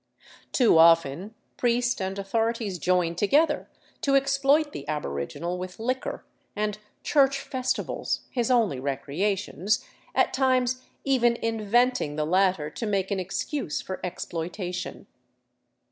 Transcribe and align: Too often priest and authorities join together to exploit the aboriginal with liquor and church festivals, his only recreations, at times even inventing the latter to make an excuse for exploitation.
Too 0.51 0.79
often 0.79 1.35
priest 1.57 2.01
and 2.01 2.17
authorities 2.17 2.79
join 2.79 3.13
together 3.13 3.69
to 4.01 4.15
exploit 4.15 4.71
the 4.71 4.87
aboriginal 4.87 5.59
with 5.59 5.77
liquor 5.77 6.25
and 6.55 6.79
church 7.03 7.39
festivals, 7.39 8.21
his 8.31 8.49
only 8.49 8.79
recreations, 8.79 9.85
at 10.15 10.33
times 10.33 10.81
even 11.03 11.35
inventing 11.35 12.15
the 12.15 12.25
latter 12.25 12.71
to 12.71 12.85
make 12.87 13.11
an 13.11 13.19
excuse 13.19 13.79
for 13.79 14.03
exploitation. 14.03 15.05